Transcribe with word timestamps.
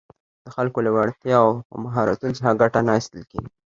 د 0.45 0.47
خلکو 0.55 0.79
له 0.85 0.91
وړتیاوو 0.95 1.61
او 1.71 1.75
مهارتونو 1.85 2.35
څخه 2.39 2.57
ګټه 2.61 2.79
نه 2.87 2.91
اخیستل 2.95 3.21
کېږي 3.31 3.49